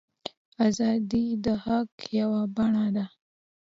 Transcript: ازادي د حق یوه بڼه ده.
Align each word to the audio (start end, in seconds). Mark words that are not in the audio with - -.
ازادي 0.67 1.25
د 1.45 1.47
حق 1.63 1.91
یوه 2.19 2.41
بڼه 2.55 2.85
ده. 2.95 3.05